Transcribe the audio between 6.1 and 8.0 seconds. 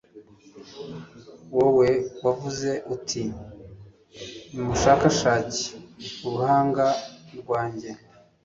uruhanga rwanjye